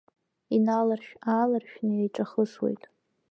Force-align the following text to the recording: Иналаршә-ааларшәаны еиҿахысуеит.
Иналаршә-ааларшәаны 0.55 1.95
еиҿахысуеит. 1.99 2.83